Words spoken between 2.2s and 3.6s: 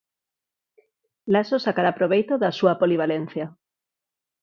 da súa polivalencia.